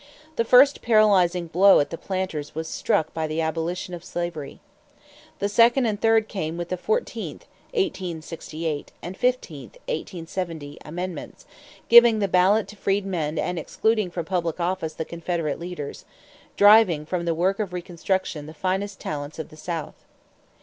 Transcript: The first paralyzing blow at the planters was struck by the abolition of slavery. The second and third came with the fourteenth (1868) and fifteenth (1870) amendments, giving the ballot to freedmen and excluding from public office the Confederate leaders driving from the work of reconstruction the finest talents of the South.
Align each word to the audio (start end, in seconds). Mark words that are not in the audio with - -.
The 0.35 0.43
first 0.45 0.81
paralyzing 0.81 1.45
blow 1.45 1.79
at 1.79 1.91
the 1.91 1.95
planters 1.97 2.55
was 2.55 2.67
struck 2.67 3.13
by 3.13 3.27
the 3.27 3.39
abolition 3.39 3.93
of 3.93 4.03
slavery. 4.03 4.59
The 5.37 5.47
second 5.47 5.85
and 5.85 6.01
third 6.01 6.27
came 6.27 6.57
with 6.57 6.69
the 6.69 6.75
fourteenth 6.75 7.45
(1868) 7.73 8.93
and 9.03 9.15
fifteenth 9.15 9.73
(1870) 9.87 10.79
amendments, 10.83 11.45
giving 11.87 12.17
the 12.17 12.27
ballot 12.27 12.67
to 12.69 12.75
freedmen 12.75 13.37
and 13.37 13.59
excluding 13.59 14.09
from 14.09 14.25
public 14.25 14.59
office 14.59 14.95
the 14.95 15.05
Confederate 15.05 15.59
leaders 15.59 16.03
driving 16.57 17.05
from 17.05 17.25
the 17.25 17.35
work 17.35 17.59
of 17.59 17.71
reconstruction 17.71 18.47
the 18.47 18.55
finest 18.55 18.99
talents 18.99 19.37
of 19.37 19.49
the 19.49 19.55
South. 19.55 20.03